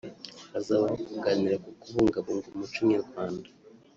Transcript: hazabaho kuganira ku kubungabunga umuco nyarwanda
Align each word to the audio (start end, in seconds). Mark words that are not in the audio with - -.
hazabaho 0.53 0.95
kuganira 1.09 1.55
ku 1.63 1.69
kubungabunga 1.81 2.47
umuco 2.53 2.79
nyarwanda 2.91 3.49